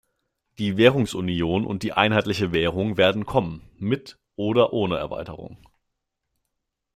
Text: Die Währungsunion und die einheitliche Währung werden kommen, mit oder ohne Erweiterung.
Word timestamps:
Die 0.57 0.77
Währungsunion 0.77 1.63
und 1.63 1.83
die 1.83 1.93
einheitliche 1.93 2.51
Währung 2.53 2.97
werden 2.97 3.27
kommen, 3.27 3.61
mit 3.77 4.17
oder 4.35 4.73
ohne 4.73 4.97
Erweiterung. 4.97 5.59